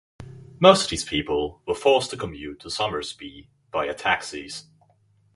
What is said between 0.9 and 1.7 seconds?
people